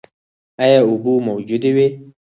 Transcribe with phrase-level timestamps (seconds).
[0.63, 1.87] ایا اوبه موجودې وې؟